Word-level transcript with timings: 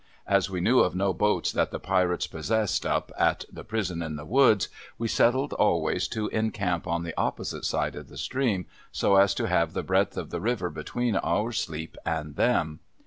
As 0.25 0.49
we 0.49 0.61
knew 0.61 0.79
of 0.79 0.95
no 0.95 1.13
boats 1.13 1.51
that 1.51 1.69
the 1.69 1.77
Pirates 1.79 2.25
possessed, 2.25 2.87
up 2.87 3.11
at 3.19 3.45
the 3.51 3.63
Prison 3.63 4.01
in 4.01 4.15
the 4.15 4.25
Woods, 4.25 4.67
we 4.97 5.07
settled 5.07 5.53
always 5.53 6.07
to 6.07 6.27
encamp 6.29 6.87
on 6.87 7.03
the 7.03 7.13
opposite 7.17 7.65
side 7.65 7.95
of 7.95 8.07
the 8.09 8.17
stream, 8.17 8.65
so 8.91 9.17
as 9.17 9.35
to 9.35 9.45
have 9.47 9.73
the 9.73 9.83
breadth 9.83 10.17
of 10.17 10.31
the 10.31 10.41
river 10.41 10.71
between 10.71 11.17
our 11.17 11.51
sleep 11.51 11.97
and 12.03 12.35
them. 12.35 12.79